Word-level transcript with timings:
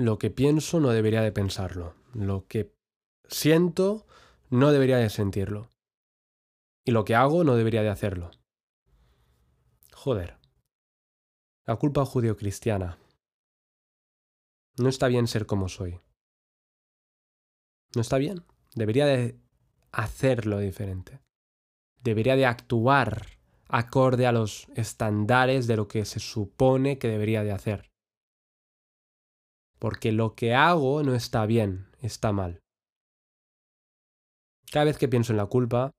lo 0.00 0.18
que 0.18 0.30
pienso 0.30 0.80
no 0.80 0.90
debería 0.90 1.20
de 1.20 1.30
pensarlo. 1.30 1.94
Lo 2.14 2.46
que 2.46 2.74
siento 3.28 4.06
no 4.48 4.72
debería 4.72 4.96
de 4.96 5.10
sentirlo. 5.10 5.70
Y 6.86 6.92
lo 6.92 7.04
que 7.04 7.14
hago 7.14 7.44
no 7.44 7.54
debería 7.54 7.82
de 7.82 7.90
hacerlo. 7.90 8.30
Joder. 9.92 10.38
La 11.66 11.76
culpa 11.76 12.06
judío-cristiana. 12.06 12.98
No 14.78 14.88
está 14.88 15.08
bien 15.08 15.26
ser 15.26 15.44
como 15.44 15.68
soy. 15.68 16.00
No 17.94 18.00
está 18.00 18.16
bien. 18.16 18.46
Debería 18.74 19.04
de 19.04 19.38
hacerlo 19.92 20.58
diferente. 20.60 21.20
Debería 22.02 22.36
de 22.36 22.46
actuar 22.46 23.26
acorde 23.68 24.26
a 24.26 24.32
los 24.32 24.66
estándares 24.74 25.66
de 25.66 25.76
lo 25.76 25.88
que 25.88 26.06
se 26.06 26.20
supone 26.20 26.98
que 26.98 27.08
debería 27.08 27.44
de 27.44 27.52
hacer. 27.52 27.89
Porque 29.80 30.12
lo 30.12 30.36
que 30.36 30.54
hago 30.54 31.02
no 31.02 31.14
está 31.14 31.46
bien, 31.46 31.88
está 32.00 32.30
mal. 32.32 32.60
Cada 34.70 34.84
vez 34.84 34.98
que 34.98 35.08
pienso 35.08 35.32
en 35.32 35.38
la 35.38 35.46
culpa, 35.46 35.90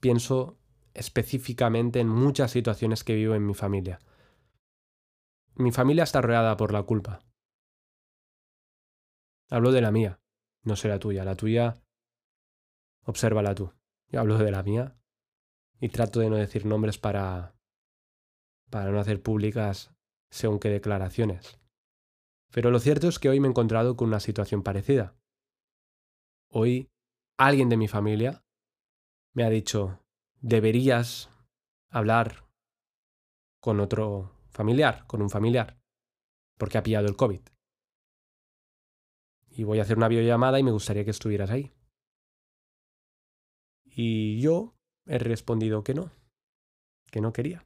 pienso 0.00 0.58
específicamente 0.94 2.00
en 2.00 2.08
muchas 2.08 2.50
situaciones 2.50 3.04
que 3.04 3.14
vivo 3.14 3.34
en 3.34 3.46
mi 3.46 3.54
familia. 3.54 4.00
Mi 5.54 5.70
familia 5.70 6.04
está 6.04 6.20
rodeada 6.22 6.56
por 6.56 6.72
la 6.72 6.82
culpa. 6.82 7.20
Hablo 9.50 9.70
de 9.70 9.82
la 9.82 9.92
mía, 9.92 10.18
no 10.64 10.74
sé 10.74 10.88
la 10.88 10.98
tuya. 10.98 11.24
La 11.24 11.36
tuya, 11.36 11.82
obsérvala 13.04 13.54
tú. 13.54 13.72
Yo 14.08 14.20
hablo 14.20 14.38
de 14.38 14.50
la 14.50 14.62
mía 14.62 14.96
y 15.78 15.90
trato 15.90 16.20
de 16.20 16.30
no 16.30 16.36
decir 16.36 16.64
nombres 16.64 16.98
para 16.98 17.54
para 18.70 18.90
no 18.90 19.00
hacer 19.00 19.20
públicas 19.22 19.92
según 20.30 20.58
qué 20.58 20.70
declaraciones. 20.70 21.59
Pero 22.52 22.70
lo 22.70 22.80
cierto 22.80 23.08
es 23.08 23.18
que 23.18 23.28
hoy 23.28 23.40
me 23.40 23.46
he 23.46 23.50
encontrado 23.50 23.96
con 23.96 24.08
una 24.08 24.20
situación 24.20 24.62
parecida. 24.62 25.16
Hoy 26.48 26.90
alguien 27.38 27.68
de 27.68 27.76
mi 27.76 27.86
familia 27.86 28.44
me 29.32 29.44
ha 29.44 29.50
dicho, 29.50 30.00
deberías 30.40 31.30
hablar 31.90 32.44
con 33.60 33.78
otro 33.78 34.32
familiar, 34.50 35.06
con 35.06 35.22
un 35.22 35.30
familiar, 35.30 35.78
porque 36.58 36.78
ha 36.78 36.82
pillado 36.82 37.06
el 37.06 37.16
COVID. 37.16 37.40
Y 39.50 39.64
voy 39.64 39.78
a 39.78 39.82
hacer 39.82 39.96
una 39.96 40.08
videollamada 40.08 40.58
y 40.58 40.64
me 40.64 40.72
gustaría 40.72 41.04
que 41.04 41.10
estuvieras 41.10 41.50
ahí. 41.50 41.72
Y 43.84 44.40
yo 44.40 44.74
he 45.06 45.18
respondido 45.18 45.84
que 45.84 45.94
no, 45.94 46.10
que 47.10 47.20
no 47.20 47.32
quería. 47.32 47.64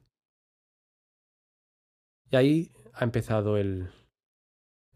Y 2.29 2.35
ahí 2.35 2.71
ha 2.93 3.03
empezado 3.03 3.57
el, 3.57 3.91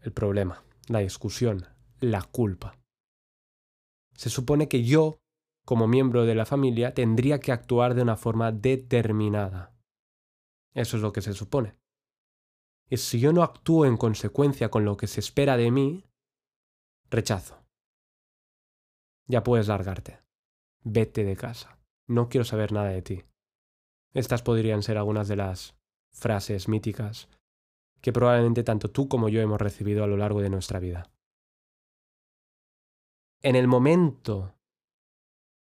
el 0.02 0.12
problema, 0.12 0.64
la 0.88 1.00
discusión, 1.00 1.66
la 2.00 2.22
culpa. 2.22 2.78
Se 4.14 4.30
supone 4.30 4.68
que 4.68 4.84
yo 4.84 5.20
como 5.70 5.86
miembro 5.86 6.26
de 6.26 6.34
la 6.34 6.46
familia, 6.46 6.94
tendría 6.94 7.38
que 7.38 7.52
actuar 7.52 7.94
de 7.94 8.02
una 8.02 8.16
forma 8.16 8.50
determinada. 8.50 9.72
Eso 10.74 10.96
es 10.96 11.02
lo 11.02 11.12
que 11.12 11.22
se 11.22 11.32
supone. 11.32 11.76
Y 12.88 12.96
si 12.96 13.20
yo 13.20 13.32
no 13.32 13.44
actúo 13.44 13.86
en 13.86 13.96
consecuencia 13.96 14.68
con 14.68 14.84
lo 14.84 14.96
que 14.96 15.06
se 15.06 15.20
espera 15.20 15.56
de 15.56 15.70
mí, 15.70 16.04
rechazo. 17.08 17.62
Ya 19.28 19.44
puedes 19.44 19.68
largarte. 19.68 20.18
Vete 20.82 21.22
de 21.22 21.36
casa. 21.36 21.78
No 22.08 22.28
quiero 22.28 22.44
saber 22.44 22.72
nada 22.72 22.88
de 22.88 23.02
ti. 23.02 23.22
Estas 24.12 24.42
podrían 24.42 24.82
ser 24.82 24.98
algunas 24.98 25.28
de 25.28 25.36
las 25.36 25.76
frases 26.10 26.66
míticas 26.66 27.28
que 28.00 28.12
probablemente 28.12 28.62
tanto 28.62 28.90
tú 28.90 29.08
como 29.08 29.28
yo 29.28 29.40
hemos 29.40 29.60
recibido 29.60 30.04
a 30.04 30.06
lo 30.06 30.16
largo 30.16 30.40
de 30.40 30.50
nuestra 30.50 30.78
vida. 30.78 31.10
En 33.42 33.56
el 33.56 33.68
momento 33.68 34.54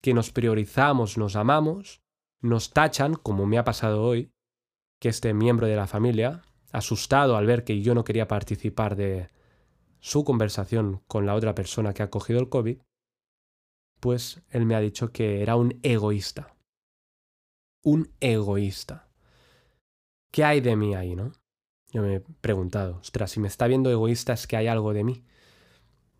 que 0.02 0.14
nos 0.14 0.32
priorizamos, 0.32 1.18
nos 1.18 1.36
amamos, 1.36 2.02
nos 2.42 2.72
tachan, 2.72 3.16
como 3.16 3.46
me 3.46 3.58
ha 3.58 3.64
pasado 3.64 4.04
hoy, 4.04 4.32
que 5.00 5.10
este 5.10 5.34
miembro 5.34 5.68
de 5.68 5.76
la 5.76 5.88
familia, 5.88 6.44
asustado 6.72 7.38
al 7.38 7.46
ver 7.46 7.64
que 7.64 7.82
yo 7.82 7.96
no 7.96 8.04
quería 8.04 8.28
participar 8.28 8.96
de 8.96 9.30
su 10.00 10.24
conversación 10.24 11.02
con 11.08 11.26
la 11.26 11.36
otra 11.36 11.56
persona 11.56 11.94
que 11.94 12.04
ha 12.04 12.10
cogido 12.10 12.40
el 12.40 12.50
COVID, 12.50 12.80
pues 14.00 14.44
él 14.50 14.66
me 14.66 14.76
ha 14.76 14.82
dicho 14.82 15.12
que 15.12 15.42
era 15.42 15.56
un 15.56 15.80
egoísta. 15.82 16.56
Un 17.84 18.12
egoísta. 18.20 19.10
¿Qué 20.32 20.44
hay 20.44 20.60
de 20.62 20.76
mí 20.76 20.94
ahí, 20.96 21.16
no? 21.16 21.32
Yo 21.94 22.02
me 22.02 22.16
he 22.16 22.20
preguntado, 22.42 22.98
ostras, 23.02 23.30
si 23.32 23.40
me 23.40 23.48
está 23.48 23.68
viendo 23.68 23.92
egoísta 23.92 24.34
es 24.34 24.48
que 24.48 24.58
hay 24.58 24.68
algo 24.68 24.94
de 24.94 25.04
mí. 25.04 25.24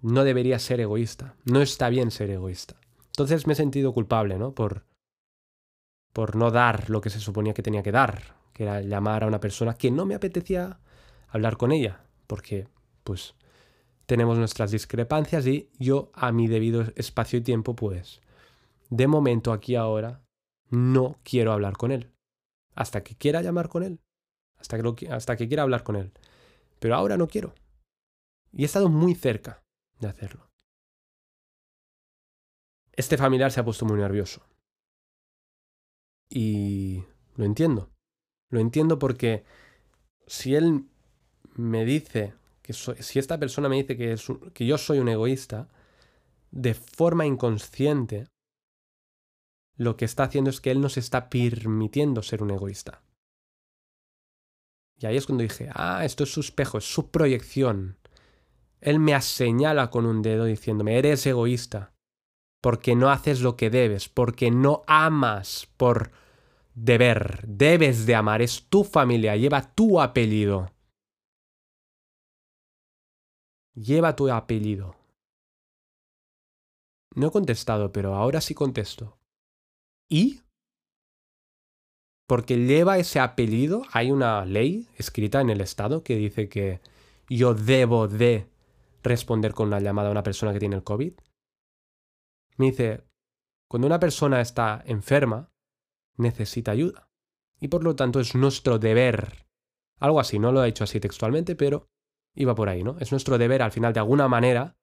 No 0.02 0.24
debería 0.24 0.60
ser 0.60 0.80
egoísta. 0.80 1.36
No 1.46 1.62
está 1.62 1.90
bien 1.90 2.12
ser 2.12 2.30
egoísta. 2.30 2.76
Entonces 3.08 3.48
me 3.48 3.54
he 3.54 3.56
sentido 3.56 3.92
culpable, 3.92 4.38
¿no? 4.38 4.54
Por, 4.54 4.86
por 6.14 6.36
no 6.36 6.52
dar 6.52 6.92
lo 6.92 7.02
que 7.02 7.10
se 7.10 7.20
suponía 7.20 7.56
que 7.56 7.64
tenía 7.64 7.82
que 7.82 7.92
dar, 7.92 8.36
que 8.54 8.64
era 8.64 8.82
llamar 8.82 9.24
a 9.24 9.28
una 9.28 9.40
persona 9.40 9.74
que 9.74 9.90
no 9.90 10.06
me 10.06 10.14
apetecía 10.14 10.80
hablar 11.28 11.58
con 11.58 11.72
ella, 11.72 12.06
porque, 12.28 12.68
pues, 13.04 13.34
tenemos 14.06 14.38
nuestras 14.38 14.70
discrepancias 14.70 15.48
y 15.48 15.72
yo 15.80 16.12
a 16.14 16.32
mi 16.32 16.48
debido 16.48 16.84
espacio 16.96 17.40
y 17.40 17.42
tiempo, 17.42 17.76
pues, 17.76 18.22
de 18.92 19.08
momento 19.08 19.52
aquí 19.52 19.76
ahora, 19.76 20.22
no 20.70 21.18
quiero 21.24 21.52
hablar 21.52 21.78
con 21.78 21.92
él. 21.92 22.12
Hasta 22.76 23.04
que 23.04 23.16
quiera 23.16 23.42
llamar 23.42 23.70
con 23.70 23.82
él. 23.82 24.03
Hasta 24.64 24.82
que, 24.82 25.10
hasta 25.10 25.36
que 25.36 25.48
quiera 25.50 25.64
hablar 25.64 25.84
con 25.84 25.98
él. 25.98 26.14
Pero 26.80 26.96
ahora 26.96 27.18
no 27.18 27.28
quiero. 27.28 27.54
Y 28.54 28.64
he 28.64 28.66
estado 28.66 28.88
muy 28.88 29.14
cerca 29.14 29.62
de 30.00 30.08
hacerlo. 30.08 30.50
Este 32.94 33.18
familiar 33.18 33.52
se 33.52 33.60
ha 33.60 33.66
puesto 33.66 33.86
muy 33.86 33.98
nervioso. 33.98 34.42
Y 36.30 37.04
lo 37.36 37.44
entiendo. 37.44 37.92
Lo 38.50 38.60
entiendo 38.60 39.00
porque 39.00 39.44
si 40.28 40.56
él 40.56 40.86
me 41.56 41.84
dice, 41.84 42.36
que 42.62 42.72
si 42.72 43.20
esta 43.20 43.38
persona 43.38 43.68
me 43.68 43.76
dice 43.76 43.98
que, 43.98 44.16
que 44.54 44.66
yo 44.66 44.78
soy 44.78 45.00
un 45.00 45.10
egoísta, 45.10 45.68
de 46.52 46.74
forma 46.74 47.26
inconsciente, 47.26 48.28
lo 49.76 49.98
que 49.98 50.06
está 50.06 50.24
haciendo 50.24 50.52
es 50.52 50.62
que 50.62 50.72
él 50.72 50.80
nos 50.80 50.98
está 50.98 51.30
permitiendo 51.30 52.22
ser 52.22 52.44
un 52.44 52.52
egoísta. 52.52 53.03
Y 55.04 55.06
ahí 55.06 55.18
es 55.18 55.26
cuando 55.26 55.44
dije, 55.44 55.70
ah, 55.74 56.06
esto 56.06 56.24
es 56.24 56.32
su 56.32 56.40
espejo, 56.40 56.78
es 56.78 56.86
su 56.86 57.12
proyección. 57.12 57.98
Él 58.80 59.00
me 59.00 59.20
señala 59.22 59.90
con 59.90 60.06
un 60.06 60.22
dedo 60.22 60.46
diciéndome, 60.46 60.98
eres 60.98 61.26
egoísta 61.26 61.92
porque 62.62 62.96
no 62.96 63.10
haces 63.10 63.42
lo 63.42 63.58
que 63.58 63.70
debes, 63.70 64.08
porque 64.08 64.50
no 64.50 64.84
amas 64.88 65.68
por 65.76 66.12
deber, 66.74 67.44
debes 67.46 68.06
de 68.06 68.16
amar, 68.16 68.42
es 68.42 68.70
tu 68.70 68.86
familia, 68.86 69.36
lleva 69.36 69.74
tu 69.76 70.00
apellido. 70.00 70.72
Lleva 73.76 74.16
tu 74.16 74.32
apellido. 74.32 74.96
No 77.14 77.28
he 77.28 77.32
contestado, 77.32 77.92
pero 77.92 78.16
ahora 78.16 78.40
sí 78.40 78.54
contesto. 78.54 79.18
¿Y? 80.08 80.43
Porque 82.34 82.58
lleva 82.58 82.98
ese 82.98 83.20
apellido, 83.20 83.84
hay 83.92 84.10
una 84.10 84.44
ley 84.44 84.90
escrita 84.98 85.40
en 85.40 85.52
el 85.52 85.62
Estado 85.62 86.02
que 86.04 86.16
dice 86.16 86.50
que 86.50 86.82
yo 87.30 87.54
debo 87.54 88.08
de 88.08 88.50
responder 89.04 89.54
con 89.54 89.68
una 89.68 89.80
llamada 89.80 90.08
a 90.08 90.12
una 90.14 90.24
persona 90.24 90.52
que 90.52 90.58
tiene 90.58 90.76
el 90.78 90.84
COVID. 90.84 91.14
Me 92.58 92.66
dice, 92.66 93.04
cuando 93.70 93.86
una 93.86 94.00
persona 94.00 94.42
está 94.42 94.82
enferma, 94.88 95.52
necesita 96.18 96.72
ayuda. 96.72 97.08
Y 97.62 97.68
por 97.68 97.84
lo 97.84 97.96
tanto 97.96 98.20
es 98.20 98.34
nuestro 98.34 98.80
deber, 98.80 99.46
algo 100.00 100.20
así, 100.20 100.40
no 100.40 100.52
lo 100.52 100.62
ha 100.62 100.66
dicho 100.66 100.86
así 100.86 101.00
textualmente, 101.00 101.56
pero 101.56 101.86
iba 102.34 102.56
por 102.56 102.68
ahí, 102.68 102.84
¿no? 102.84 102.98
Es 102.98 103.12
nuestro 103.12 103.38
deber 103.38 103.62
al 103.62 103.72
final 103.72 103.94
de 103.94 104.00
alguna 104.00 104.28
manera 104.28 104.76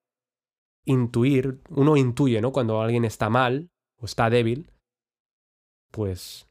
intuir, 0.85 1.63
uno 1.69 1.97
intuye, 1.97 2.41
¿no? 2.41 2.53
Cuando 2.53 2.81
alguien 2.81 3.05
está 3.05 3.29
mal 3.29 3.73
o 3.99 4.05
está 4.05 4.31
débil, 4.31 4.71
pues 5.91 6.47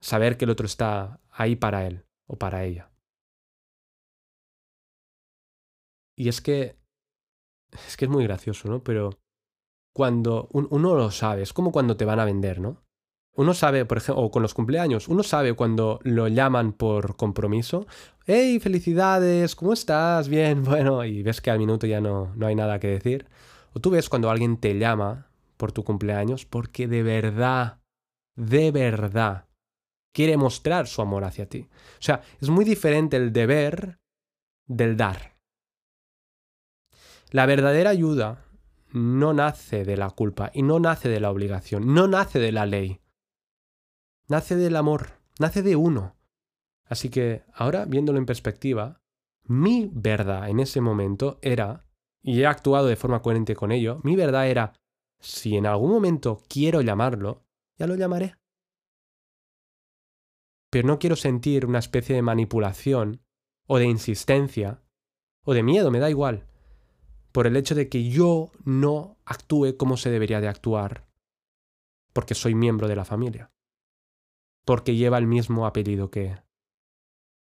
saber 0.00 0.36
que 0.36 0.44
el 0.44 0.50
otro 0.50 0.66
está 0.66 1.20
ahí 1.30 1.56
para 1.56 1.86
él 1.86 2.04
o 2.26 2.36
para 2.36 2.64
ella. 2.64 2.90
Y 6.16 6.28
es 6.28 6.40
que 6.40 6.76
es 7.72 7.96
que 7.96 8.04
es 8.06 8.10
muy 8.10 8.24
gracioso, 8.24 8.68
¿no? 8.68 8.82
Pero 8.82 9.18
cuando 9.94 10.48
uno 10.52 10.94
lo 10.94 11.10
sabe, 11.10 11.42
es 11.42 11.52
como 11.52 11.72
cuando 11.72 11.96
te 11.96 12.04
van 12.04 12.20
a 12.20 12.24
vender, 12.24 12.60
¿no? 12.60 12.82
Uno 13.36 13.54
sabe, 13.54 13.84
por 13.84 13.98
ejemplo, 13.98 14.24
o 14.24 14.30
con 14.30 14.42
los 14.42 14.54
cumpleaños, 14.54 15.08
uno 15.08 15.22
sabe 15.22 15.54
cuando 15.54 16.00
lo 16.02 16.28
llaman 16.28 16.72
por 16.72 17.16
compromiso. 17.16 17.86
¡Hey, 18.26 18.58
felicidades! 18.60 19.54
¿Cómo 19.54 19.72
estás? 19.72 20.28
Bien, 20.28 20.62
bueno, 20.64 21.04
y 21.04 21.22
ves 21.22 21.40
que 21.40 21.50
al 21.50 21.58
minuto 21.58 21.86
ya 21.86 22.00
no, 22.00 22.34
no 22.36 22.46
hay 22.46 22.54
nada 22.54 22.80
que 22.80 22.88
decir. 22.88 23.26
O 23.72 23.80
tú 23.80 23.90
ves 23.90 24.08
cuando 24.08 24.30
alguien 24.30 24.56
te 24.56 24.78
llama 24.78 25.28
por 25.56 25.72
tu 25.72 25.84
cumpleaños 25.84 26.44
porque 26.44 26.88
de 26.88 27.02
verdad, 27.02 27.78
de 28.36 28.72
verdad, 28.72 29.46
quiere 30.12 30.36
mostrar 30.36 30.86
su 30.86 31.02
amor 31.02 31.24
hacia 31.24 31.48
ti. 31.48 31.68
O 31.70 32.02
sea, 32.02 32.22
es 32.40 32.48
muy 32.48 32.64
diferente 32.64 33.16
el 33.16 33.32
deber 33.32 33.98
del 34.66 34.96
dar. 34.96 35.36
La 37.30 37.46
verdadera 37.46 37.90
ayuda 37.90 38.44
no 38.92 39.32
nace 39.32 39.84
de 39.84 39.96
la 39.96 40.10
culpa 40.10 40.50
y 40.52 40.62
no 40.62 40.80
nace 40.80 41.08
de 41.08 41.20
la 41.20 41.30
obligación, 41.30 41.94
no 41.94 42.08
nace 42.08 42.38
de 42.38 42.52
la 42.52 42.66
ley. 42.66 43.00
Nace 44.28 44.56
del 44.56 44.76
amor, 44.76 45.20
nace 45.38 45.62
de 45.62 45.76
uno. 45.76 46.16
Así 46.86 47.08
que 47.08 47.44
ahora, 47.52 47.84
viéndolo 47.84 48.18
en 48.18 48.26
perspectiva, 48.26 49.00
mi 49.44 49.90
verdad 49.92 50.48
en 50.48 50.60
ese 50.60 50.80
momento 50.80 51.38
era, 51.40 51.86
y 52.22 52.40
he 52.40 52.46
actuado 52.46 52.86
de 52.86 52.96
forma 52.96 53.22
coherente 53.22 53.54
con 53.54 53.70
ello, 53.70 54.00
mi 54.02 54.16
verdad 54.16 54.48
era, 54.48 54.72
si 55.20 55.56
en 55.56 55.66
algún 55.66 55.92
momento 55.92 56.42
quiero 56.48 56.80
llamarlo, 56.80 57.44
ya 57.78 57.86
lo 57.86 57.94
llamaré. 57.94 58.39
Pero 60.70 60.86
no 60.86 60.98
quiero 60.98 61.16
sentir 61.16 61.66
una 61.66 61.80
especie 61.80 62.14
de 62.14 62.22
manipulación 62.22 63.20
o 63.66 63.78
de 63.78 63.86
insistencia 63.86 64.82
o 65.44 65.54
de 65.54 65.62
miedo, 65.62 65.90
me 65.90 65.98
da 65.98 66.10
igual 66.10 66.46
por 67.32 67.46
el 67.46 67.56
hecho 67.56 67.74
de 67.74 67.88
que 67.88 68.08
yo 68.08 68.50
no 68.64 69.16
actúe 69.24 69.76
como 69.76 69.96
se 69.96 70.10
debería 70.10 70.40
de 70.40 70.48
actuar, 70.48 71.06
porque 72.12 72.34
soy 72.34 72.54
miembro 72.54 72.88
de 72.88 72.96
la 72.96 73.04
familia, 73.04 73.52
porque 74.64 74.96
lleva 74.96 75.18
el 75.18 75.26
mismo 75.26 75.66
apellido 75.66 76.10
que, 76.10 76.38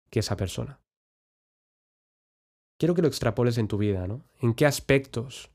que 0.10 0.20
esa 0.20 0.38
persona. 0.38 0.80
Quiero 2.80 2.96
que 2.96 3.02
lo 3.02 3.08
extrapoles 3.08 3.58
en 3.58 3.68
tu 3.68 3.78
vida, 3.78 4.08
¿no? 4.08 4.24
¿En 4.40 4.54
qué 4.54 4.66
aspectos 4.66 5.52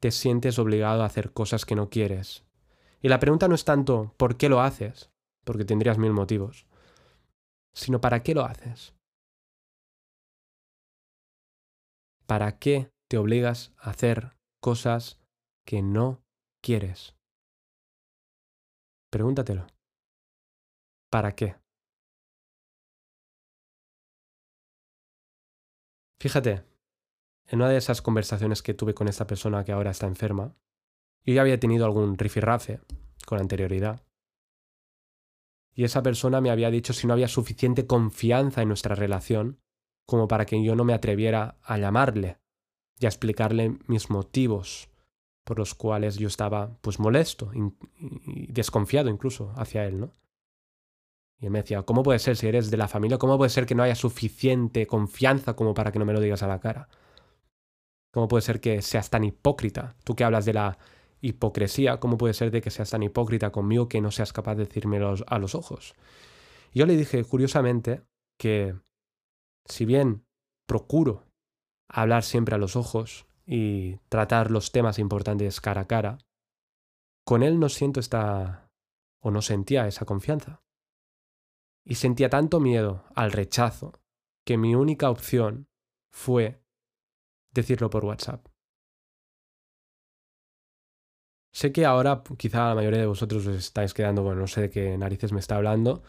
te 0.00 0.10
sientes 0.10 0.58
obligado 0.58 1.02
a 1.02 1.06
hacer 1.06 1.32
cosas 1.32 1.64
que 1.64 1.74
no 1.74 1.90
quieres? 1.90 2.44
Y 3.00 3.08
la 3.08 3.18
pregunta 3.18 3.48
no 3.48 3.54
es 3.54 3.64
tanto 3.64 4.14
¿por 4.16 4.36
qué 4.36 4.48
lo 4.48 4.60
haces? 4.60 5.10
Porque 5.44 5.64
tendrías 5.64 5.98
mil 5.98 6.12
motivos, 6.12 6.66
sino 7.74 8.00
¿para 8.00 8.22
qué 8.22 8.34
lo 8.34 8.44
haces? 8.44 8.94
¿Para 12.26 12.58
qué 12.58 12.90
te 13.08 13.18
obligas 13.18 13.74
a 13.78 13.90
hacer 13.90 14.36
cosas 14.60 15.20
que 15.66 15.82
no 15.82 16.24
quieres? 16.62 17.14
Pregúntatelo. 19.10 19.66
¿Para 21.10 21.32
qué? 21.32 21.56
Fíjate, 26.18 26.64
en 27.48 27.60
una 27.60 27.68
de 27.68 27.76
esas 27.76 28.00
conversaciones 28.00 28.62
que 28.62 28.74
tuve 28.74 28.94
con 28.94 29.08
esta 29.08 29.26
persona 29.26 29.62
que 29.62 29.72
ahora 29.72 29.90
está 29.90 30.06
enferma, 30.06 30.56
yo 31.24 31.34
ya 31.34 31.42
había 31.42 31.60
tenido 31.60 31.84
algún 31.84 32.16
rifirrafe 32.16 32.80
con 33.26 33.38
anterioridad. 33.38 34.02
Y 35.74 35.84
esa 35.84 36.02
persona 36.02 36.40
me 36.40 36.50
había 36.50 36.70
dicho 36.70 36.92
si 36.92 37.06
no 37.06 37.12
había 37.12 37.28
suficiente 37.28 37.86
confianza 37.86 38.62
en 38.62 38.68
nuestra 38.68 38.94
relación 38.94 39.58
como 40.06 40.28
para 40.28 40.46
que 40.46 40.62
yo 40.62 40.76
no 40.76 40.84
me 40.84 40.94
atreviera 40.94 41.56
a 41.62 41.78
llamarle 41.78 42.38
y 43.00 43.06
a 43.06 43.08
explicarle 43.08 43.78
mis 43.86 44.10
motivos 44.10 44.88
por 45.44 45.58
los 45.58 45.74
cuales 45.74 46.16
yo 46.16 46.28
estaba 46.28 46.76
pues 46.80 46.98
molesto 46.98 47.50
y, 47.54 48.52
desconfiado 48.52 49.10
incluso 49.10 49.52
hacia 49.56 49.84
él, 49.84 50.00
¿no? 50.00 50.12
Y 51.38 51.46
él 51.46 51.50
me 51.50 51.60
decía, 51.60 51.82
¿cómo 51.82 52.02
puede 52.02 52.18
ser 52.18 52.36
si 52.36 52.46
eres 52.46 52.70
de 52.70 52.76
la 52.76 52.88
familia? 52.88 53.18
¿Cómo 53.18 53.36
puede 53.36 53.50
ser 53.50 53.66
que 53.66 53.74
no 53.74 53.82
haya 53.82 53.96
suficiente 53.96 54.86
confianza 54.86 55.54
como 55.54 55.74
para 55.74 55.90
que 55.92 55.98
no 55.98 56.04
me 56.04 56.12
lo 56.12 56.20
digas 56.20 56.42
a 56.42 56.46
la 56.46 56.60
cara? 56.60 56.88
¿Cómo 58.12 58.28
puede 58.28 58.42
ser 58.42 58.60
que 58.60 58.80
seas 58.80 59.10
tan 59.10 59.24
hipócrita? 59.24 59.96
Tú 60.04 60.14
que 60.14 60.24
hablas 60.24 60.44
de 60.44 60.54
la 60.54 60.78
hipocresía, 61.24 62.00
¿cómo 62.00 62.18
puede 62.18 62.34
ser 62.34 62.50
de 62.50 62.60
que 62.60 62.70
seas 62.70 62.90
tan 62.90 63.02
hipócrita 63.02 63.50
conmigo 63.50 63.88
que 63.88 64.02
no 64.02 64.10
seas 64.10 64.34
capaz 64.34 64.56
de 64.56 64.66
decírmelo 64.66 65.14
a 65.26 65.38
los 65.38 65.54
ojos? 65.54 65.94
Yo 66.74 66.84
le 66.84 66.96
dije, 66.96 67.24
curiosamente, 67.24 68.02
que 68.38 68.76
si 69.64 69.86
bien 69.86 70.26
procuro 70.66 71.24
hablar 71.88 72.24
siempre 72.24 72.54
a 72.54 72.58
los 72.58 72.76
ojos 72.76 73.26
y 73.46 73.96
tratar 74.10 74.50
los 74.50 74.70
temas 74.70 74.98
importantes 74.98 75.62
cara 75.62 75.82
a 75.82 75.86
cara, 75.86 76.18
con 77.24 77.42
él 77.42 77.58
no 77.58 77.70
siento 77.70 78.00
esta 78.00 78.70
o 79.22 79.30
no 79.30 79.40
sentía 79.40 79.86
esa 79.86 80.04
confianza. 80.04 80.62
Y 81.86 81.94
sentía 81.94 82.28
tanto 82.28 82.60
miedo 82.60 83.04
al 83.14 83.32
rechazo 83.32 83.92
que 84.44 84.58
mi 84.58 84.74
única 84.74 85.08
opción 85.08 85.68
fue 86.12 86.62
decirlo 87.50 87.88
por 87.88 88.04
WhatsApp. 88.04 88.53
Sé 91.54 91.72
que 91.72 91.86
ahora 91.86 92.22
quizá 92.36 92.68
la 92.70 92.74
mayoría 92.74 93.00
de 93.00 93.06
vosotros 93.06 93.46
os 93.46 93.56
estáis 93.56 93.94
quedando, 93.94 94.22
bueno, 94.22 94.40
no 94.42 94.46
sé 94.48 94.62
de 94.62 94.70
qué 94.70 94.98
narices 94.98 95.32
me 95.32 95.40
está 95.40 95.56
hablando, 95.56 96.02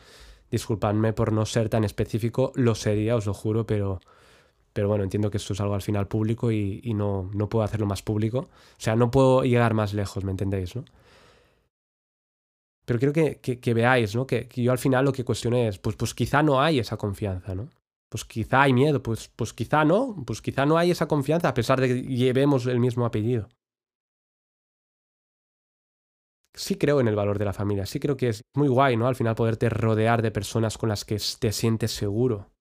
Disculpadme 0.51 1.13
por 1.13 1.31
no 1.33 1.45
ser 1.45 1.69
tan 1.69 1.83
específico, 1.83 2.51
lo 2.55 2.75
sería, 2.75 3.15
os 3.15 3.25
lo 3.25 3.33
juro, 3.33 3.65
pero, 3.65 3.99
pero 4.73 4.87
bueno, 4.87 5.03
entiendo 5.03 5.29
que 5.31 5.37
esto 5.37 5.53
es 5.53 5.61
algo 5.61 5.75
al 5.75 5.81
final 5.81 6.07
público 6.07 6.51
y, 6.51 6.93
no, 6.95 7.29
no 7.33 7.49
puedo 7.49 7.65
hacerlo 7.65 7.87
más 7.87 8.01
público. 8.03 8.39
O 8.39 8.49
sea, 8.77 8.95
no 8.95 9.11
puedo 9.11 9.43
llegar 9.43 9.73
más 9.73 9.93
lejos, 9.93 10.23
¿me 10.23 10.31
entendéis, 10.31 10.75
no? 10.75 10.85
Pero 12.85 12.99
quiero 12.99 13.13
que, 13.13 13.39
que, 13.41 13.73
veáis, 13.73 14.15
¿no? 14.15 14.27
Que, 14.27 14.47
yo 14.55 14.71
al 14.71 14.77
final 14.77 15.05
lo 15.05 15.11
que 15.11 15.25
cuestiono 15.25 15.57
es, 15.57 15.79
pues, 15.79 15.95
pues 15.95 16.13
quizá 16.13 16.43
no 16.43 16.61
hay 16.61 16.79
esa 16.79 16.97
confianza, 16.97 17.55
¿no? 17.55 17.69
Pues 18.09 18.23
quizá 18.25 18.63
hay 18.63 18.73
miedo, 18.73 19.01
pues, 19.01 19.29
pues 19.35 19.53
quizá 19.53 19.83
no, 19.83 20.15
pues 20.25 20.41
quizá 20.41 20.65
no 20.65 20.77
hay 20.77 20.91
esa 20.91 21.07
confianza 21.07 21.49
a 21.49 21.53
pesar 21.53 21.81
de 21.81 21.87
que 21.87 22.01
llevemos 22.03 22.67
el 22.67 22.79
mismo 22.79 23.05
apellido 23.05 23.49
sí 26.55 26.75
creo 26.75 26.99
en 26.99 27.07
el 27.07 27.15
valor 27.15 27.37
de 27.37 27.45
la 27.45 27.53
familia, 27.53 27.85
sí 27.85 27.99
creo 27.99 28.17
que 28.17 28.29
es 28.29 28.41
muy 28.55 28.67
guay, 28.67 28.97
¿no? 28.97 29.07
Al 29.07 29.15
final 29.15 29.35
poderte 29.35 29.69
rodear 29.69 30.21
de 30.21 30.31
personas 30.31 30.77
con 30.77 30.89
las 30.89 31.05
que 31.05 31.17
te 31.39 31.51
sientes 31.51 31.91
seguro. 31.91 32.51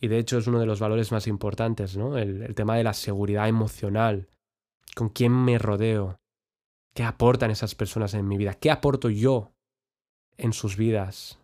Y 0.00 0.08
de 0.08 0.18
hecho 0.18 0.38
es 0.38 0.46
uno 0.46 0.58
de 0.58 0.66
los 0.66 0.80
valores 0.80 1.12
más 1.12 1.26
importantes, 1.26 1.96
¿no? 1.96 2.18
El, 2.18 2.54
tema 2.54 2.76
de 2.76 2.84
la 2.84 2.92
seguridad 2.92 3.48
emocional. 3.48 4.28
¿Con 4.94 5.08
quién 5.08 5.32
me 5.32 5.58
rodeo? 5.58 6.20
¿Qué 6.94 7.02
aportan 7.02 7.50
esas 7.50 7.74
personas 7.74 8.14
en 8.14 8.26
mi 8.26 8.36
vida? 8.36 8.54
¿Qué 8.54 8.70
aporto 8.70 9.10
yo 9.10 9.52
en 10.36 10.52
sus 10.52 10.76
vidas? 10.76 11.38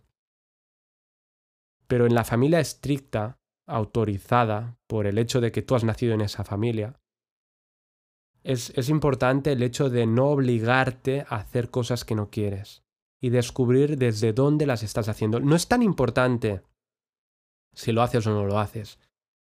Pero 1.87 2.07
en 2.07 2.15
la 2.15 2.25
familia 2.25 2.61
estricta, 2.61 3.39
autorizada 3.67 4.79
por 4.87 5.07
el 5.07 5.19
hecho 5.19 5.41
de 5.41 5.53
que 5.53 5.63
tú 5.63 5.75
has 5.75 5.85
nacido 5.85 6.15
en 6.15 6.23
esa 6.23 6.45
familia, 6.45 6.99
es, 8.45 8.89
importante 8.89 9.53
el 9.53 9.63
hecho 9.63 9.89
de 9.91 10.07
no 10.07 10.29
obligarte 10.29 11.25
a 11.29 11.37
hacer 11.37 11.71
cosas 11.71 12.05
que 12.05 12.15
no 12.15 12.31
quieres 12.31 12.83
y 13.21 13.31
descubrir 13.31 13.99
desde 13.99 14.33
dónde 14.33 14.67
las 14.67 14.83
estás 14.83 15.09
haciendo. 15.09 15.41
No 15.41 15.55
es 15.55 15.69
tan 15.69 15.83
importante 15.83 16.63
si 17.73 17.93
lo 17.93 18.03
haces 18.03 18.27
o 18.27 18.31
no 18.31 18.45
lo 18.45 18.59
haces. 18.59 18.99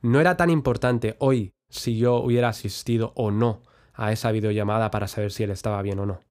No 0.02 0.20
era 0.20 0.38
tan 0.38 0.50
importante 0.50 1.16
hoy 1.20 1.54
si 1.70 1.98
yo 1.98 2.16
hubiera 2.16 2.50
asistido 2.50 3.14
o 3.16 3.32
no 3.32 3.62
a 3.94 4.12
esa 4.12 4.32
videollamada 4.32 4.90
para 4.92 5.08
saber 5.08 5.32
si 5.32 5.44
él 5.44 5.52
estaba 5.52 5.82
bien 5.82 6.00
o 6.00 6.06
no. 6.06 6.22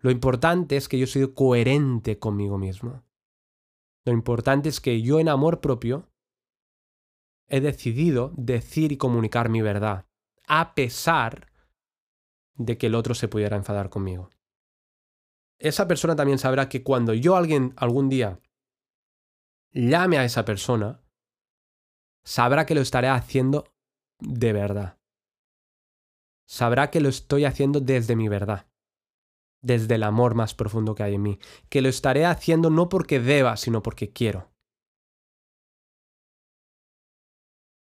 Lo 0.00 0.10
importante 0.10 0.76
es 0.76 0.88
que 0.88 0.98
yo 0.98 1.06
soy 1.06 1.32
coherente 1.32 2.18
conmigo 2.18 2.58
mismo. 2.58 3.04
Lo 4.04 4.12
importante 4.12 4.68
es 4.68 4.80
que 4.80 5.02
yo 5.02 5.20
en 5.20 5.28
amor 5.28 5.60
propio 5.60 6.08
he 7.48 7.60
decidido 7.60 8.32
decir 8.36 8.92
y 8.92 8.96
comunicar 8.96 9.48
mi 9.48 9.62
verdad, 9.62 10.06
a 10.46 10.74
pesar 10.74 11.47
de 12.58 12.76
que 12.76 12.88
el 12.88 12.94
otro 12.94 13.14
se 13.14 13.28
pudiera 13.28 13.56
enfadar 13.56 13.88
conmigo. 13.88 14.30
Esa 15.58 15.88
persona 15.88 16.14
también 16.14 16.38
sabrá 16.38 16.68
que 16.68 16.82
cuando 16.82 17.14
yo 17.14 17.36
alguien 17.36 17.72
algún 17.76 18.08
día 18.08 18.40
llame 19.72 20.18
a 20.18 20.24
esa 20.24 20.44
persona, 20.44 21.00
sabrá 22.24 22.66
que 22.66 22.74
lo 22.74 22.80
estaré 22.80 23.08
haciendo 23.08 23.64
de 24.20 24.52
verdad. 24.52 24.98
Sabrá 26.46 26.90
que 26.90 27.00
lo 27.00 27.08
estoy 27.08 27.44
haciendo 27.44 27.80
desde 27.80 28.16
mi 28.16 28.28
verdad, 28.28 28.68
desde 29.62 29.96
el 29.96 30.02
amor 30.02 30.34
más 30.34 30.54
profundo 30.54 30.94
que 30.94 31.02
hay 31.02 31.14
en 31.14 31.22
mí, 31.22 31.38
que 31.68 31.82
lo 31.82 31.88
estaré 31.88 32.24
haciendo 32.24 32.70
no 32.70 32.88
porque 32.88 33.20
deba, 33.20 33.56
sino 33.56 33.82
porque 33.82 34.12
quiero. 34.12 34.50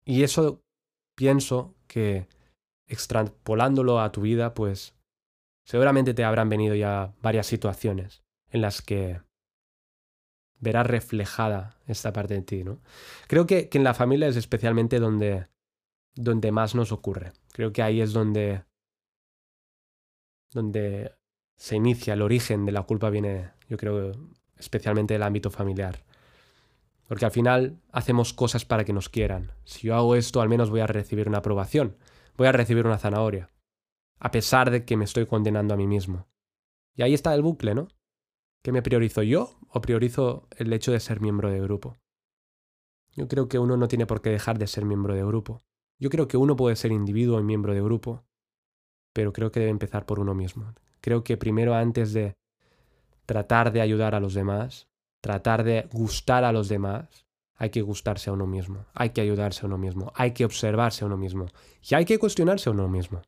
Y 0.07 0.23
eso 0.23 0.63
pienso 1.17 1.75
que 1.87 2.29
extrapolándolo 2.87 4.01
a 4.01 4.13
tu 4.13 4.23
vida, 4.23 4.55
pues 4.55 4.95
seguramente 5.65 6.15
te 6.15 6.25
habrán 6.25 6.49
venido 6.49 6.75
ya 6.75 7.15
varias 7.23 7.47
situaciones 7.47 8.23
en 8.51 8.61
las 8.61 8.83
que 8.83 9.21
verás 10.61 10.87
reflejada 10.87 11.79
esta 11.87 12.13
parte 12.13 12.35
de 12.35 12.43
ti, 12.43 12.65
¿no? 12.65 12.81
Creo 13.27 13.47
que, 13.47 13.69
que 13.69 13.79
en 13.79 13.85
la 13.85 13.95
familia 13.95 14.29
es 14.29 14.37
especialmente 14.37 14.99
donde, 14.99 15.49
donde 16.15 16.53
más 16.53 16.75
nos 16.75 16.93
ocurre. 16.93 17.33
Creo 17.53 17.73
que 17.73 17.83
ahí 17.83 18.01
es 18.01 18.13
donde, 18.13 18.65
donde 20.53 21.15
se 21.57 21.77
inicia 21.77 22.15
el 22.15 22.23
origen 22.23 22.65
de 22.65 22.73
la 22.73 22.83
culpa 22.83 23.11
viene, 23.11 23.51
yo 23.69 23.77
creo, 23.77 24.13
especialmente 24.59 25.15
del 25.15 25.23
ámbito 25.23 25.51
familiar. 25.51 26.05
Porque 27.07 27.27
al 27.27 27.31
final 27.31 27.77
hacemos 27.93 28.33
cosas 28.33 28.65
para 28.65 28.85
que 28.85 28.95
nos 28.95 29.11
quieran. 29.11 29.53
Si 29.65 29.89
yo 29.89 29.95
hago 29.95 30.17
esto, 30.17 30.41
al 30.41 30.49
menos 30.49 30.71
voy 30.71 30.81
a 30.81 30.87
recibir 30.87 31.29
una 31.29 31.39
aprobación 31.39 31.97
voy 32.37 32.47
a 32.47 32.53
recibir 32.53 32.87
una 32.87 32.99
zanahoria, 32.99 33.51
a 34.19 34.31
pesar 34.31 34.71
de 34.71 34.85
que 34.85 34.97
me 34.97 35.05
estoy 35.05 35.27
condenando 35.27 35.75
a 35.75 35.77
mí 35.77 35.87
mismo. 35.87 36.27
Y 36.95 37.03
ahí 37.03 37.15
está 37.15 37.35
el 37.35 37.43
bucle, 37.43 37.75
¿no? 37.75 37.89
¿Qué 38.63 38.73
me 38.73 38.83
priorizo 38.83 39.23
yo 39.23 39.59
o 39.69 39.81
priorizo 39.81 40.49
el 40.57 40.73
hecho 40.73 40.93
de 40.93 41.01
ser 41.01 41.21
miembro 41.21 41.51
de 41.51 41.61
grupo? 41.61 41.99
Yo 43.13 43.29
creo 43.29 43.49
que 43.49 43.59
uno 43.59 43.77
no 43.77 43.89
tiene 43.89 44.07
por 44.07 44.23
qué 44.23 44.31
dejar 44.31 44.59
de 44.59 44.67
ser 44.67 44.85
miembro 44.85 45.15
de 45.15 45.25
grupo. 45.25 45.63
Yo 45.99 46.11
creo 46.11 46.29
que 46.29 46.37
uno 46.37 46.57
puede 46.57 46.77
ser 46.77 46.91
individuo 46.91 47.39
y 47.39 47.45
miembro 47.45 47.75
de 47.75 47.83
grupo, 47.83 48.25
pero 49.13 49.33
creo 49.33 49.53
que 49.53 49.61
debe 49.61 49.71
empezar 49.71 50.07
por 50.07 50.19
uno 50.19 50.35
mismo. 50.35 50.75
Creo 51.01 51.23
que 51.23 51.37
primero 51.37 51.75
antes 51.75 52.13
de 52.13 52.37
tratar 53.27 53.73
de 53.73 53.81
ayudar 53.81 54.15
a 54.15 54.21
los 54.21 54.35
demás, 54.35 54.89
tratar 55.21 55.63
de 55.65 55.89
gustar 55.93 56.45
a 56.45 56.53
los 56.53 56.69
demás, 56.69 57.24
hay 57.57 57.71
que 57.71 57.83
gustarse 57.83 58.31
a 58.31 58.33
uno 58.33 58.47
mismo, 58.47 58.87
hay 58.95 59.11
que 59.11 59.21
ayudarse 59.21 59.63
a 59.63 59.67
uno 59.67 59.79
mismo, 59.79 60.13
hay 60.15 60.33
que 60.33 60.45
observarse 60.45 61.05
a 61.05 61.07
uno 61.07 61.17
mismo 61.17 61.47
y 61.83 61.95
hay 61.95 62.05
que 62.05 62.19
cuestionarse 62.19 62.69
a 62.69 62.73
uno 62.73 62.89
mismo. 62.89 63.23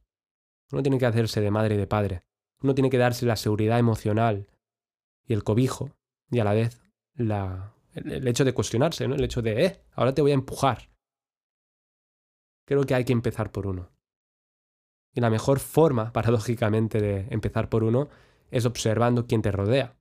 Uno 0.72 0.82
tiene 0.82 0.98
que 0.98 1.06
hacerse 1.06 1.40
de 1.40 1.50
madre 1.50 1.76
y 1.76 1.78
de 1.78 1.86
padre, 1.86 2.22
uno 2.60 2.74
tiene 2.74 2.90
que 2.90 2.98
darse 2.98 3.26
la 3.26 3.36
seguridad 3.36 3.78
emocional 3.78 4.48
y 5.24 5.32
el 5.32 5.44
cobijo 5.44 5.90
y 6.30 6.40
a 6.40 6.44
la 6.44 6.54
vez 6.54 6.80
la, 7.14 7.74
el, 7.94 8.26
hecho 8.26 8.44
de 8.44 8.52
cuestionarse, 8.52 9.08
¿no? 9.08 9.14
el 9.14 9.24
hecho 9.24 9.42
de, 9.42 9.64
eh, 9.64 9.80
ahora 9.92 10.14
te 10.14 10.22
voy 10.22 10.32
a 10.32 10.34
empujar. 10.34 10.90
Creo 12.66 12.84
que 12.84 12.94
hay 12.94 13.04
que 13.04 13.12
empezar 13.12 13.52
por 13.52 13.66
uno. 13.66 13.90
Y 15.14 15.20
la 15.20 15.30
mejor 15.30 15.60
forma, 15.60 16.12
paradójicamente, 16.12 17.00
de 17.00 17.26
empezar 17.30 17.68
por 17.68 17.84
uno 17.84 18.08
es 18.50 18.66
observando 18.66 19.26
quién 19.26 19.42
te 19.42 19.52
rodea. 19.52 19.96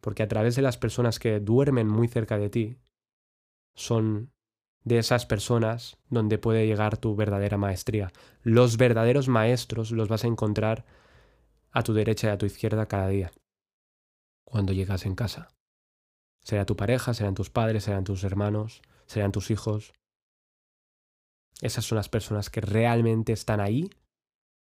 Porque 0.00 0.22
a 0.22 0.28
través 0.28 0.56
de 0.56 0.62
las 0.62 0.78
personas 0.78 1.18
que 1.18 1.38
duermen 1.38 1.86
muy 1.86 2.08
cerca 2.08 2.38
de 2.38 2.50
ti, 2.50 2.78
son 3.74 4.32
de 4.84 4.98
esas 4.98 5.26
personas 5.26 5.96
donde 6.08 6.38
puede 6.38 6.66
llegar 6.66 6.96
tu 6.96 7.14
verdadera 7.14 7.56
maestría. 7.56 8.12
Los 8.42 8.76
verdaderos 8.76 9.28
maestros 9.28 9.92
los 9.92 10.08
vas 10.08 10.24
a 10.24 10.28
encontrar 10.28 10.84
a 11.70 11.82
tu 11.82 11.94
derecha 11.94 12.28
y 12.28 12.30
a 12.30 12.38
tu 12.38 12.46
izquierda 12.46 12.86
cada 12.86 13.08
día, 13.08 13.32
cuando 14.44 14.72
llegas 14.72 15.06
en 15.06 15.14
casa. 15.14 15.48
Será 16.42 16.66
tu 16.66 16.76
pareja, 16.76 17.14
serán 17.14 17.34
tus 17.34 17.50
padres, 17.50 17.84
serán 17.84 18.04
tus 18.04 18.24
hermanos, 18.24 18.82
serán 19.06 19.32
tus 19.32 19.50
hijos. 19.50 19.94
Esas 21.60 21.84
son 21.84 21.96
las 21.96 22.08
personas 22.08 22.50
que 22.50 22.60
realmente 22.60 23.32
están 23.32 23.60
ahí 23.60 23.88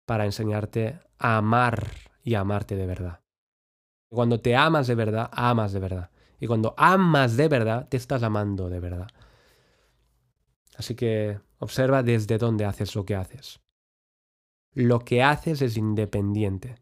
para 0.06 0.26
enseñarte 0.26 1.00
a 1.18 1.38
amar 1.38 1.88
y 2.24 2.36
amarte 2.36 2.76
de 2.76 2.86
verdad. 2.86 3.22
Cuando 4.10 4.40
te 4.42 4.56
amas 4.56 4.88
de 4.88 4.96
verdad, 4.96 5.30
amas 5.32 5.72
de 5.72 5.80
verdad. 5.80 6.12
Y 6.44 6.48
cuando 6.48 6.74
amas 6.76 7.38
de 7.38 7.48
verdad, 7.48 7.88
te 7.88 7.96
estás 7.96 8.22
amando 8.22 8.68
de 8.68 8.82
verdad. 8.82 9.08
Así 10.76 10.94
que 10.94 11.40
observa 11.60 12.04
desde 12.04 12.38
dónde 12.38 12.66
haces 12.66 12.96
lo 12.96 13.06
que 13.06 13.16
haces. 13.16 13.62
Lo 14.74 15.00
que 15.00 15.24
haces 15.24 15.62
es 15.62 15.78
independiente. 15.78 16.76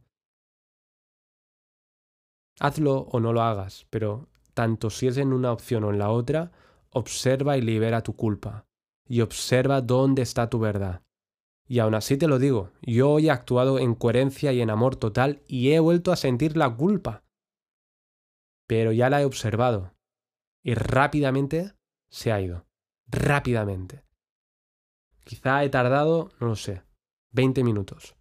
Hazlo 2.60 3.02
o 3.02 3.20
no 3.20 3.34
lo 3.34 3.44
hagas, 3.44 3.86
pero 3.92 4.30
tanto 4.56 4.90
si 4.90 5.06
es 5.06 5.18
en 5.18 5.32
una 5.32 5.52
opción 5.52 5.84
o 5.84 5.92
en 5.92 6.00
la 6.00 6.10
otra, 6.10 6.52
observa 6.90 7.56
y 7.56 7.62
libera 7.62 8.02
tu 8.02 8.16
culpa. 8.16 8.66
Y 9.08 9.22
observa 9.22 9.82
dónde 9.82 10.24
está 10.24 10.50
tu 10.50 10.58
verdad. 10.58 11.04
Y 11.68 11.78
aún 11.78 11.94
así 11.94 12.18
te 12.18 12.28
lo 12.28 12.40
digo, 12.40 12.72
yo 12.82 13.12
hoy 13.12 13.28
he 13.28 13.32
actuado 13.32 13.78
en 13.78 13.94
coherencia 13.94 14.54
y 14.54 14.62
en 14.62 14.72
amor 14.72 14.96
total 14.96 15.44
y 15.46 15.74
he 15.74 15.80
vuelto 15.80 16.12
a 16.12 16.16
sentir 16.16 16.58
la 16.58 16.76
culpa. 16.76 17.22
Pero 18.72 18.94
ya 18.94 19.10
la 19.10 19.20
he 19.22 19.26
observado. 19.26 19.94
Y 20.64 20.76
rápidamente 20.76 21.74
se 22.10 22.32
ha 22.32 22.40
ido. 22.40 22.68
Rápidamente. 23.06 24.06
Quizá 25.26 25.66
he 25.66 25.70
tardado, 25.70 26.32
no 26.40 26.48
lo 26.48 26.56
sé, 26.56 26.82
20 27.32 27.66
minutos. 27.66 28.16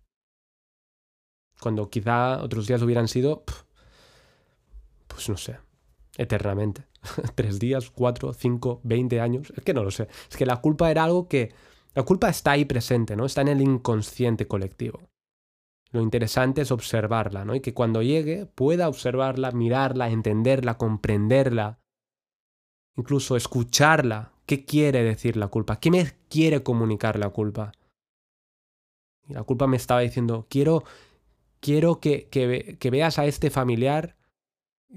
Cuando 1.60 1.88
quizá 1.88 2.42
otros 2.42 2.66
días 2.66 2.82
hubieran 2.82 3.06
sido, 3.06 3.44
pues 5.06 5.28
no 5.28 5.36
sé, 5.36 5.60
eternamente. 6.16 6.84
Tres 7.36 7.60
días, 7.60 7.88
cuatro, 7.88 8.32
cinco, 8.32 8.80
veinte 8.82 9.20
años. 9.20 9.52
Es 9.56 9.62
que 9.62 9.72
no 9.72 9.84
lo 9.84 9.92
sé. 9.92 10.08
Es 10.28 10.36
que 10.36 10.46
la 10.46 10.60
culpa 10.60 10.90
era 10.90 11.04
algo 11.04 11.28
que... 11.28 11.54
La 11.94 12.02
culpa 12.02 12.28
está 12.28 12.50
ahí 12.50 12.64
presente, 12.64 13.14
¿no? 13.14 13.24
Está 13.24 13.42
en 13.42 13.48
el 13.48 13.60
inconsciente 13.60 14.48
colectivo. 14.48 14.98
Lo 15.92 16.00
interesante 16.00 16.62
es 16.62 16.70
observarla, 16.70 17.44
¿no? 17.44 17.54
Y 17.54 17.60
que 17.60 17.74
cuando 17.74 18.02
llegue 18.02 18.46
pueda 18.46 18.88
observarla, 18.88 19.50
mirarla, 19.50 20.08
entenderla, 20.10 20.78
comprenderla, 20.78 21.80
incluso 22.96 23.36
escucharla. 23.36 24.32
¿Qué 24.46 24.64
quiere 24.64 25.02
decir 25.02 25.36
la 25.36 25.48
culpa? 25.48 25.80
¿Qué 25.80 25.90
me 25.90 26.12
quiere 26.28 26.62
comunicar 26.62 27.18
la 27.18 27.30
culpa? 27.30 27.72
Y 29.26 29.34
la 29.34 29.42
culpa 29.42 29.66
me 29.66 29.76
estaba 29.76 30.00
diciendo, 30.00 30.46
quiero, 30.48 30.84
quiero 31.60 32.00
que, 32.00 32.28
que, 32.28 32.76
que 32.78 32.90
veas 32.90 33.18
a 33.18 33.26
este 33.26 33.50
familiar 33.50 34.16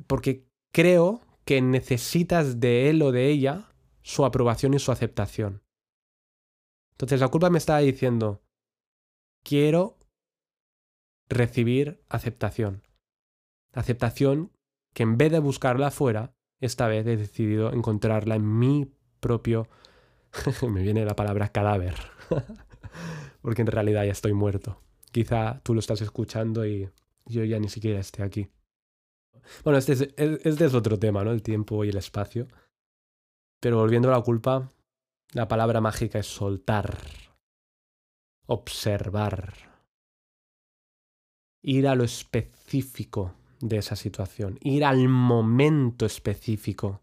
porque 0.08 0.48
creo 0.72 1.22
que 1.46 1.62
necesitas 1.62 2.60
de 2.60 2.90
él 2.90 3.02
o 3.02 3.12
de 3.12 3.30
ella 3.30 3.74
su 4.02 4.26
aprobación 4.26 4.74
y 4.74 4.80
su 4.80 4.92
aceptación. 4.92 5.64
Entonces 6.92 7.20
la 7.20 7.30
culpa 7.30 7.50
me 7.50 7.58
está 7.58 7.78
diciendo, 7.80 8.44
quiero 9.44 9.98
recibir 11.30 12.04
aceptación. 12.10 12.84
Aceptación 13.74 14.52
que 14.94 15.04
en 15.04 15.18
vez 15.18 15.32
de 15.32 15.40
buscarla 15.40 15.88
afuera, 15.88 16.34
esta 16.60 16.88
vez 16.88 17.06
he 17.08 17.18
decidido 17.18 17.74
encontrarla 17.74 18.36
en 18.36 18.60
mi 18.60 18.92
propio... 19.20 19.68
me 20.70 20.82
viene 20.82 21.06
la 21.06 21.16
palabra 21.16 21.50
cadáver. 21.50 21.96
Porque 23.42 23.62
en 23.62 23.68
realidad 23.68 24.06
ya 24.06 24.12
estoy 24.12 24.34
muerto. 24.34 24.82
Quizá 25.12 25.62
tú 25.64 25.74
lo 25.74 25.80
estás 25.80 26.02
escuchando 26.02 26.66
y 26.66 26.90
yo 27.26 27.44
ya 27.44 27.60
ni 27.60 27.70
siquiera 27.70 28.00
esté 28.00 28.24
aquí. 28.24 28.50
Bueno, 29.64 29.78
este 29.78 29.94
es, 29.94 30.02
este 30.18 30.66
es 30.66 30.74
otro 30.74 30.98
tema, 30.98 31.24
¿no? 31.24 31.32
El 31.32 31.44
tiempo 31.44 31.84
y 31.84 31.90
el 31.90 31.98
espacio. 31.98 32.48
Pero 33.60 33.78
volviendo 33.78 34.10
a 34.10 34.18
la 34.18 34.22
culpa, 34.22 34.72
la 35.34 35.48
palabra 35.48 35.82
mágica 35.82 36.20
es 36.20 36.28
soltar, 36.28 36.98
observar, 38.46 39.73
ir 41.64 41.88
a 41.88 41.96
lo 41.96 42.04
específico 42.04 43.34
de 43.60 43.78
esa 43.78 43.96
situación, 43.96 44.60
ir 44.62 44.84
al 44.84 45.08
momento 45.08 46.06
específico 46.06 47.02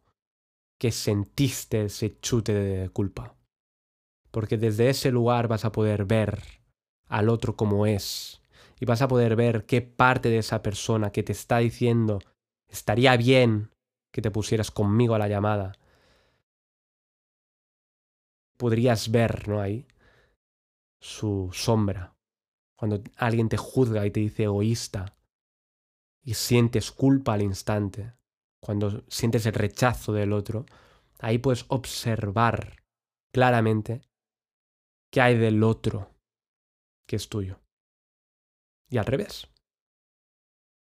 que 0.79 0.93
sentiste 0.93 1.87
ese 1.87 2.21
chute 2.21 2.53
de 2.53 2.89
culpa. 2.91 3.35
Porque 4.31 4.59
desde 4.59 4.91
ese 4.91 5.11
lugar 5.11 5.49
vas 5.49 5.65
a 5.65 5.73
poder 5.73 6.05
ver 6.05 6.43
al 7.09 7.29
otro 7.29 7.57
como 7.57 7.87
es 7.87 8.43
y 8.79 8.85
vas 8.85 9.03
a 9.03 9.09
poder 9.09 9.35
ver 9.35 9.67
qué 9.67 9.83
parte 9.83 10.29
de 10.29 10.39
esa 10.39 10.63
persona 10.63 11.11
que 11.11 11.23
te 11.23 11.33
está 11.33 11.59
diciendo 11.59 12.21
estaría 12.69 13.17
bien 13.17 13.71
que 14.13 14.23
te 14.23 14.31
pusieras 14.31 14.71
conmigo 14.71 15.15
a 15.15 15.19
la 15.19 15.29
llamada. 15.29 15.73
Podrías 18.57 19.11
ver, 19.11 19.49
¿no? 19.49 19.61
Ahí 19.61 19.87
su 21.01 21.49
sombra. 21.53 22.15
Cuando 22.81 23.03
alguien 23.19 23.51
te 23.51 23.59
juzga 23.59 24.07
y 24.07 24.11
te 24.11 24.21
dice 24.21 24.45
egoísta 24.45 25.15
y 26.25 26.33
sientes 26.33 26.91
culpa 26.91 27.35
al 27.35 27.43
instante, 27.43 28.15
cuando 28.59 29.05
sientes 29.07 29.45
el 29.45 29.53
rechazo 29.53 30.15
del 30.15 30.33
otro, 30.33 30.65
ahí 31.19 31.37
puedes 31.37 31.67
observar 31.69 32.83
claramente 33.35 34.01
qué 35.13 35.21
hay 35.21 35.37
del 35.37 35.63
otro 35.63 36.15
que 37.07 37.17
es 37.17 37.29
tuyo. 37.29 37.61
Y 38.89 38.97
al 38.97 39.05
revés, 39.05 39.47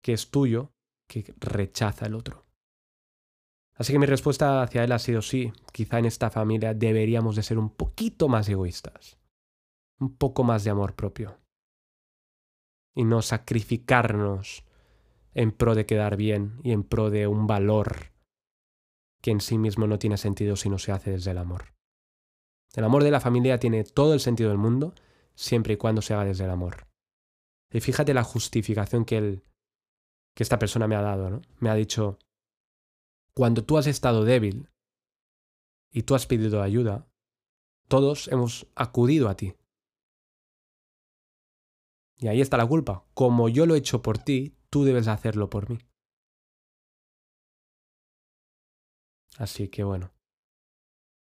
que 0.02 0.14
es 0.14 0.30
tuyo 0.30 0.73
que 1.07 1.35
rechaza 1.37 2.07
el 2.07 2.14
otro. 2.14 2.47
Así 3.75 3.92
que 3.92 3.99
mi 3.99 4.07
respuesta 4.07 4.62
hacia 4.62 4.85
él 4.85 4.92
ha 4.92 4.99
sido 4.99 5.21
sí, 5.21 5.52
quizá 5.71 5.99
en 5.99 6.07
esta 6.07 6.30
familia 6.30 6.73
deberíamos 6.73 7.37
de 7.37 7.42
ser 7.42 7.59
un 7.59 7.69
poquito 7.69 8.26
más 8.26 8.49
egoístas, 8.49 9.19
un 9.99 10.16
poco 10.16 10.45
más 10.45 10.64
de 10.64 10.71
amor 10.71 10.97
propio, 10.97 11.39
y 12.94 13.04
no 13.04 13.23
sacrificarnos 13.23 14.64
en 15.35 15.52
pro 15.52 15.75
de 15.75 15.87
quedar 15.87 16.16
bien 16.16 16.61
y 16.62 16.73
en 16.73 16.82
pro 16.82 17.11
de 17.11 17.26
un 17.26 17.47
valor 17.47 18.12
que 19.20 19.30
en 19.30 19.40
sí 19.40 19.59
mismo 19.59 19.87
no 19.87 19.99
tiene 19.99 20.16
sentido 20.16 20.56
si 20.56 20.68
no 20.68 20.78
se 20.78 20.92
hace 20.92 21.12
desde 21.12 21.30
el 21.30 21.38
amor. 21.38 21.75
El 22.75 22.85
amor 22.85 23.04
de 23.04 23.11
la 23.11 23.20
familia 23.20 23.59
tiene 23.59 23.85
todo 23.85 24.14
el 24.14 24.20
sentido 24.20 24.50
del 24.50 24.59
mundo 24.59 24.94
siempre 25.35 25.75
y 25.75 25.76
cuando 25.76 26.02
se 26.02 26.14
haga 26.14 26.25
desde 26.25 26.44
el 26.44 26.50
amor. 26.50 26.87
Y 27.73 27.80
fíjate 27.80 28.14
la 28.14 28.25
justificación 28.25 29.04
que 29.04 29.42
que 30.35 30.42
esta 30.42 30.59
persona 30.59 30.87
me 30.87 30.97
ha 30.97 31.02
dado, 31.02 31.30
¿no? 31.30 31.42
Me 31.59 31.70
ha 31.70 31.75
dicho, 31.75 32.18
cuando 33.35 33.64
tú 33.64 33.78
has 33.78 33.87
estado 33.87 34.25
débil 34.25 34.70
y 35.90 36.02
tú 36.02 36.14
has 36.14 36.26
pedido 36.26 36.62
ayuda, 36.62 37.06
todos 37.88 38.28
hemos 38.28 38.66
acudido 38.75 39.28
a 39.28 39.37
ti. 39.37 39.54
Y 42.21 42.29
ahí 42.29 42.41
está 42.43 42.59
la 42.59 42.67
culpa. 42.67 43.07
Como 43.15 43.49
yo 43.49 43.65
lo 43.65 43.75
he 43.75 43.79
hecho 43.79 44.03
por 44.03 44.19
ti, 44.19 44.55
tú 44.69 44.85
debes 44.85 45.09
hacerlo 45.09 45.49
por 45.49 45.71
mí. 45.71 45.79
Así 49.39 49.69
que 49.69 49.83
bueno. 49.85 50.12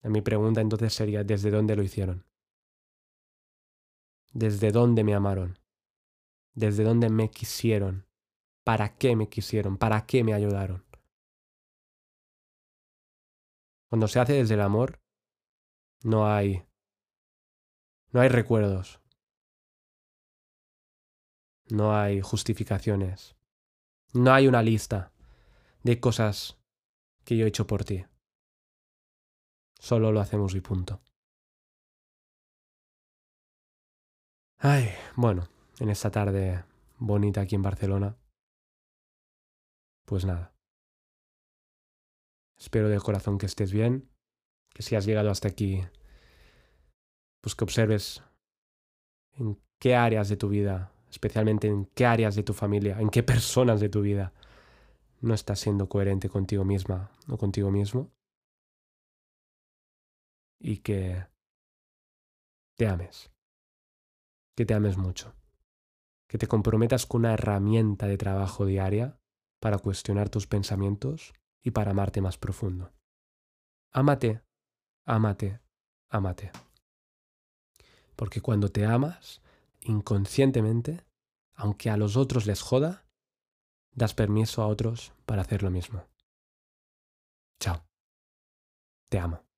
Mi 0.01 0.21
pregunta 0.21 0.61
entonces 0.61 0.93
sería, 0.93 1.23
¿desde 1.23 1.51
dónde 1.51 1.75
lo 1.75 1.83
hicieron? 1.83 2.25
¿Desde 4.33 4.71
dónde 4.71 5.03
me 5.03 5.13
amaron? 5.13 5.59
¿Desde 6.55 6.83
dónde 6.83 7.09
me 7.09 7.29
quisieron? 7.29 8.07
¿Para 8.63 8.97
qué 8.97 9.15
me 9.15 9.29
quisieron? 9.29 9.77
¿Para 9.77 10.07
qué 10.07 10.23
me 10.23 10.33
ayudaron? 10.33 10.85
Cuando 13.89 14.07
se 14.07 14.19
hace 14.19 14.33
desde 14.33 14.55
el 14.55 14.61
amor, 14.61 14.99
no 16.03 16.27
hay 16.27 16.65
No 18.11 18.21
hay 18.21 18.29
recuerdos. 18.29 18.98
No 21.69 21.95
hay 21.95 22.21
justificaciones. 22.21 23.35
No 24.13 24.33
hay 24.33 24.47
una 24.47 24.63
lista 24.63 25.11
de 25.83 25.99
cosas 25.99 26.59
que 27.23 27.37
yo 27.37 27.45
he 27.45 27.49
hecho 27.49 27.67
por 27.67 27.83
ti. 27.85 28.05
Solo 29.79 30.11
lo 30.11 30.19
hacemos 30.19 30.55
y 30.55 30.61
punto. 30.61 31.01
Ay, 34.57 34.89
bueno, 35.15 35.47
en 35.79 35.89
esta 35.89 36.11
tarde 36.11 36.65
bonita 36.97 37.41
aquí 37.41 37.55
en 37.55 37.61
Barcelona. 37.61 38.17
Pues 40.05 40.25
nada. 40.25 40.53
Espero 42.57 42.89
de 42.89 42.99
corazón 42.99 43.37
que 43.37 43.45
estés 43.45 43.71
bien, 43.71 44.09
que 44.73 44.83
si 44.83 44.95
has 44.95 45.05
llegado 45.05 45.29
hasta 45.29 45.47
aquí, 45.47 45.81
pues 47.41 47.55
que 47.55 47.63
observes 47.63 48.21
en 49.33 49.61
qué 49.79 49.95
áreas 49.95 50.27
de 50.27 50.35
tu 50.35 50.49
vida, 50.49 50.91
especialmente 51.09 51.67
en 51.67 51.85
qué 51.85 52.05
áreas 52.05 52.35
de 52.35 52.43
tu 52.43 52.53
familia, 52.53 52.99
en 52.99 53.09
qué 53.09 53.23
personas 53.23 53.79
de 53.79 53.89
tu 53.89 54.01
vida 54.01 54.33
no 55.21 55.33
estás 55.33 55.59
siendo 55.59 55.89
coherente 55.89 56.29
contigo 56.29 56.63
misma 56.63 57.11
o 57.27 57.37
contigo 57.37 57.71
mismo. 57.71 58.11
Y 60.61 60.77
que 60.77 61.25
te 62.75 62.87
ames, 62.87 63.31
que 64.55 64.65
te 64.65 64.73
ames 64.73 64.97
mucho, 64.97 65.33
que 66.27 66.37
te 66.37 66.47
comprometas 66.47 67.05
con 67.05 67.21
una 67.21 67.33
herramienta 67.33 68.07
de 68.07 68.17
trabajo 68.17 68.65
diaria 68.65 69.19
para 69.59 69.77
cuestionar 69.77 70.29
tus 70.29 70.47
pensamientos 70.47 71.33
y 71.61 71.71
para 71.71 71.91
amarte 71.91 72.21
más 72.21 72.37
profundo. 72.37 72.93
Ámate, 73.91 74.41
ámate, 75.05 75.61
ámate. 76.09 76.51
Porque 78.15 78.41
cuando 78.41 78.69
te 78.69 78.85
amas, 78.85 79.41
inconscientemente, 79.81 81.03
aunque 81.53 81.89
a 81.89 81.97
los 81.97 82.15
otros 82.17 82.45
les 82.45 82.61
joda, 82.61 83.05
das 83.91 84.13
permiso 84.13 84.61
a 84.61 84.67
otros 84.67 85.13
para 85.25 85.41
hacer 85.41 85.63
lo 85.63 85.69
mismo. 85.69 86.05
Chao. 87.59 87.83
Te 89.09 89.19
amo. 89.19 89.48